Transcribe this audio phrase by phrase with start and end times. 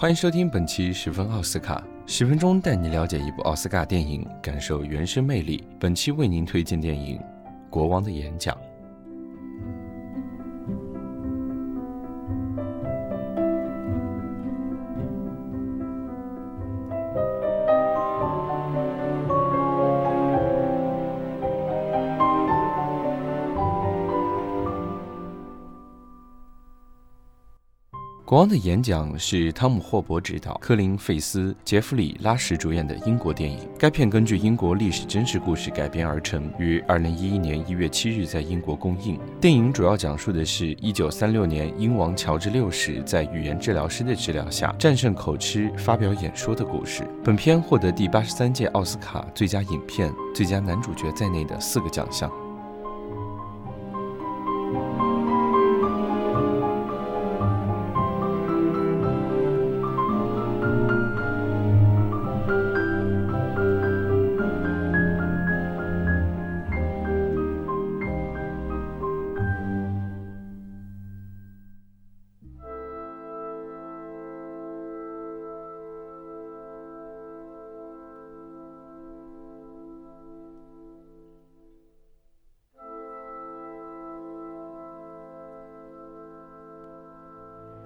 [0.00, 5.62] 欢迎收听本期十分奥斯卡，十分钟带你了解一部奥斯卡电影，感受原声魅力。
[5.78, 7.18] 本期为您推荐电影
[7.68, 8.56] 《国王的演讲》。
[28.30, 33.58] 国王的演讲是汤姆·霍伯执导、科林·费斯、杰弗里·拉什主演的英国电影。
[33.76, 39.18] 该片根据英国历史真实故事改编而成，于二零一一年一月七日在英国公映。
[39.40, 47.04] 电影主要讲述的是一九三六年英王乔治六世在语言治疗师的治疗下战胜口吃、发表演说的故事。
[47.24, 52.30] 本片获得第八十三届奥斯卡最佳影片、最佳男主角在内的四个奖项。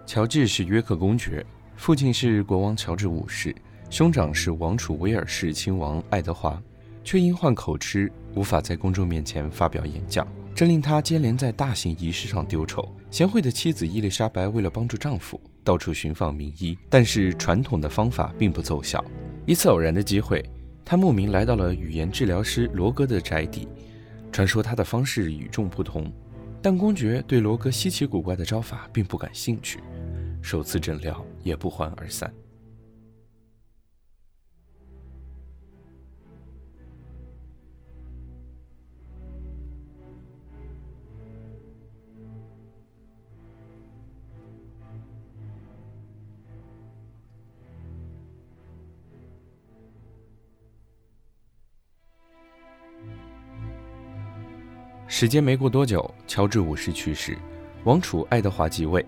[0.06, 1.44] 乔治是约克公爵，
[1.76, 3.54] 父亲是国王乔治五世，
[3.88, 6.62] 兄长是王储威尔士亲王爱德华，
[7.02, 12.94] 却因患口吃，无法在公众面前发表演讲，这令他接连在大型仪式上丢丑。
[13.10, 19.02] 贤惠的妻子伊丽莎白为了帮助丈夫，到处寻访名医，但是传统的方法并不奏效。
[19.46, 20.44] 一次偶然的机会，
[20.84, 23.66] 他慕名来到了语言治疗师罗哥的宅邸，
[24.30, 26.12] 传说他的方式与众不同，
[26.60, 29.80] 但公爵对罗格稀奇古怪的招法并不感兴趣。
[30.44, 32.30] 首次诊疗也不欢而散。
[55.08, 57.34] 时间没过多久，乔治五世去世，
[57.84, 59.04] 王储爱德华继位。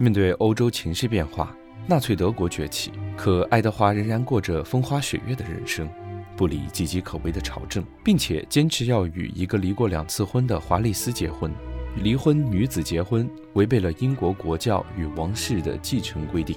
[0.00, 1.52] 面对欧洲情势变化，
[1.86, 5.88] 纳粹德国崛起，可爱德华仍然过着风花雪月的人生，
[6.36, 11.52] 不理岌岌可危的朝政，并且坚持要与一个离过两次婚的华丽丝结婚。
[11.96, 16.56] 离婚女子结婚违背了英国国教与王室的继承规定。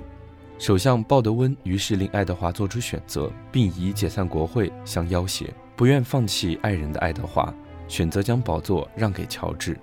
[0.60, 5.52] 首相鲍德温于是令爱德华做出选择，并以解散国会相要挟。
[5.76, 7.52] 不愿放弃爱人的爱德华，
[7.88, 9.76] 选择将宝座让给乔治，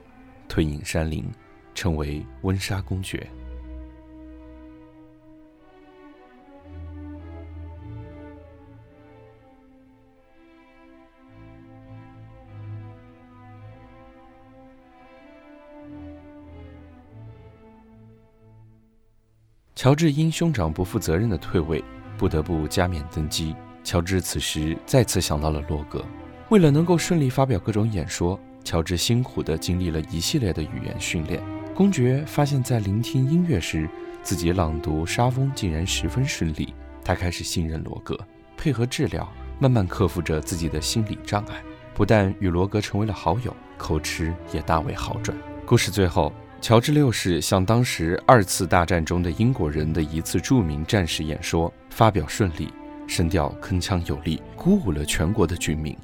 [0.47, 1.25] 退隐山林，
[1.75, 3.29] 成为温莎公爵。
[19.78, 21.84] 乔治因兄长不负责任的退位，
[22.16, 23.55] 不得不加冕登基。
[23.84, 26.05] 乔治此时再次想到了洛格。
[26.49, 31.41] 为了能够顺利发表各种演说，乔治辛苦地经历了一系列的语言训练。
[31.77, 33.89] 公爵发现，在聆听音乐时，
[34.21, 36.75] 自己朗读莎翁竟然十分顺利。
[37.05, 38.19] 他开始信任罗格，
[38.56, 41.62] 配合治疗，慢慢克服着自己的心理障碍。
[41.95, 45.39] 不但与罗格成为了好友，口吃也大为好转。
[45.65, 46.33] 故事最后。
[46.61, 52.69] 乔治六世向当时二次大战中的英国人的一次著名战士演说，发表顺利，
[53.07, 55.97] 声调铿锵有力，鼓舞了全国的军民。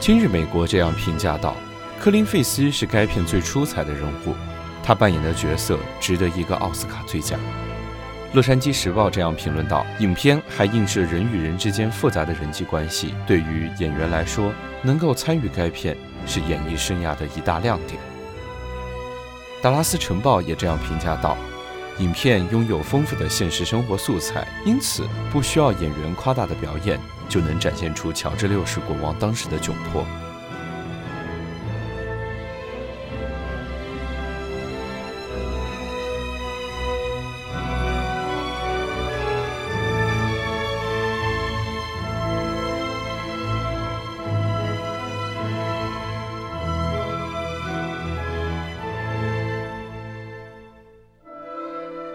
[0.00, 1.54] 今日美国这样评价道
[2.00, 4.34] ：“科林·费斯是该片最出彩的人物，
[4.82, 7.36] 他扮演的角色值得一个奥斯卡最佳。”
[8.32, 14.50] 《洛杉矶时报》这样评论道：“影片还映射人与人之间复杂的人际关系，对于演员来说，
[14.82, 15.94] 能够参与该片
[16.24, 18.00] 是演艺生涯的一大亮点。”
[19.62, 21.36] 《达拉斯晨报》也这样评价道
[22.00, 26.98] ：“影片拥有丰富的现实生活素材，因此不需要演员夸大的表演，
[27.28, 30.04] 就能展现出乔治六世国王当时的窘迫。”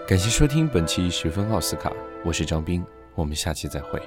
[0.07, 1.91] 感谢收听本期十分奥斯卡，
[2.23, 2.85] 我是张斌，
[3.15, 3.99] 我们下期再会。